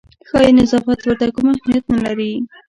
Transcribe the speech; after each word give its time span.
ښایي 0.29 0.51
نظافت 0.59 0.99
ورته 1.03 1.25
کوم 1.35 1.47
اهمیت 1.53 1.85
نه 1.93 1.99
لري. 2.05 2.31